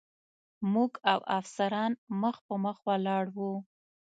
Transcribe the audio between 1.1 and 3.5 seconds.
او افسران مخ په مخ ولاړ و.